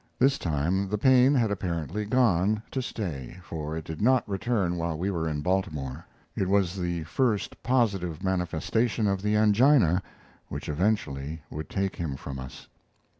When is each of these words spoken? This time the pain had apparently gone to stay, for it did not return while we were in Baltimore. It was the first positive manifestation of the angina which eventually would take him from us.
This 0.17 0.39
time 0.39 0.89
the 0.89 0.97
pain 0.97 1.35
had 1.35 1.51
apparently 1.51 2.05
gone 2.05 2.63
to 2.71 2.81
stay, 2.81 3.37
for 3.43 3.77
it 3.77 3.85
did 3.85 4.01
not 4.01 4.27
return 4.27 4.75
while 4.77 4.97
we 4.97 5.11
were 5.11 5.29
in 5.29 5.41
Baltimore. 5.41 6.07
It 6.35 6.47
was 6.49 6.75
the 6.75 7.03
first 7.03 7.61
positive 7.61 8.23
manifestation 8.23 9.05
of 9.05 9.21
the 9.21 9.35
angina 9.35 10.01
which 10.47 10.69
eventually 10.69 11.43
would 11.51 11.69
take 11.69 11.97
him 11.97 12.15
from 12.15 12.39
us. 12.39 12.67